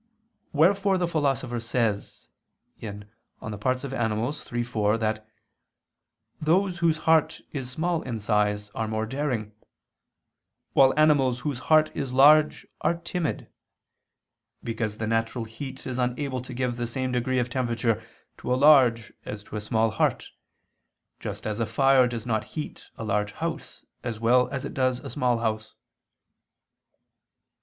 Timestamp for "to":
16.41-16.53, 18.37-18.51, 19.43-19.55